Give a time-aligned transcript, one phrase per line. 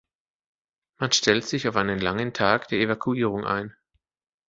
[0.97, 3.75] Man stellt sich auf einen langen Tag der Evakuierung ein.